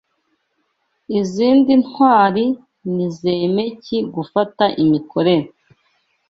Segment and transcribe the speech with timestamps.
[1.19, 2.45] Izindi ntwari
[2.93, 5.47] ni Zemeki "gufata imikorere"